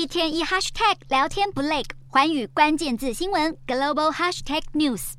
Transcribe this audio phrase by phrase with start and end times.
[0.00, 5.12] 一天一 hashtag 聊天不累，环宇关键字新闻 global hashtag news。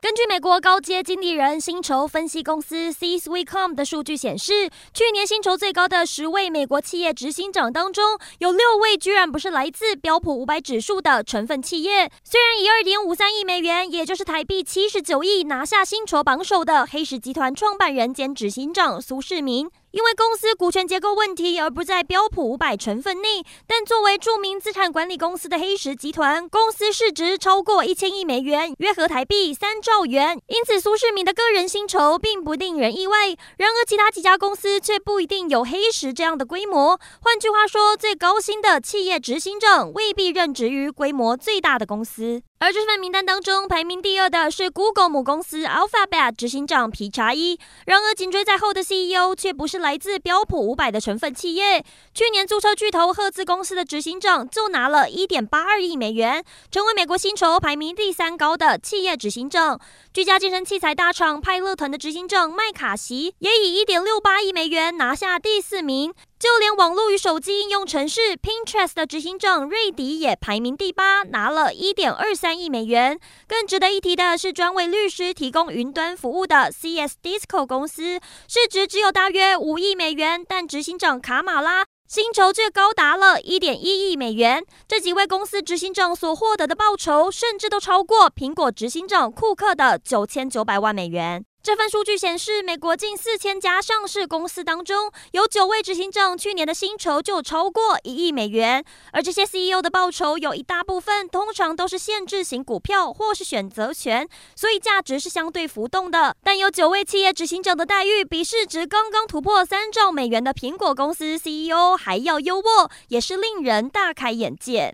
[0.00, 12.10] 根据美国高阶经理人薪酬分析公司 C-Suite.com 的数据显示，去年薪酬最高的十位美国企业执行长当中，有六位居然不是来自标普五百指数的成分企业。
[12.24, 19.68] 虽然以二点五三亿美元，也就是台币七十九亿拿下薪酬榜首的黑石集团创办人兼执行长苏世民。
[19.92, 30.40] 因为公司股权结构问题而不在标普五百成分内，但作为著名资产管理公司的黑石集团，公司市值超过一千亿美元，约合台币三兆元。
[30.48, 33.28] 因此，苏世民的个人薪酬并不令人意外。
[33.58, 36.98] 然而，其他几家公司却不一定有黑石这样的规模。
[37.20, 42.42] 换句话说，最高薪的企业执行长未必任职于规模最大的公司。
[42.60, 47.58] 而这份名单当中，排名第二的是 Google 母公司 Alphabet 执行长皮查伊。
[47.86, 51.84] 然而，紧追在后的 CEO 却不是来自标普五百的成分企业。
[52.14, 59.78] 去年，租车巨头赫兹公司的执行长就拿了一点八二亿美元，成为美国薪酬排名第三高的企业执行长。
[60.14, 66.14] 居家健身器材大厂派乐团的执行长麦卡锡也以一点六八亿美元拿下第四名。
[66.42, 73.16] 就连网络与手机应用程式 Pinterest 的执行长瑞迪也排名第八，拿了一点二三亿美元。
[73.46, 84.64] 更值得一提的是，专为律师提供云端服务的 CS Disco 公司，市值只有大约五亿美元，但执行长卡马拉薪酬却高达了一点一亿美元。
[84.88, 91.44] 这几位公司执行长所获得的报酬，甚至都超过苹果执行长库克的九千九百万美元。
[91.62, 106.34] 这份数据显示，美国近四千家上市公司当中，有九位执行长去年的薪酬就超过一亿美元，而这些 CEO 的报酬有一大部分通常都是限制型股票或是选择权，所以价值是相对浮动的。
[106.42, 114.90] 但有九位企业执行长的待遇比市值刚刚突破三兆美元的苹果公司 CEO 还要优渥，也是令人大开眼界。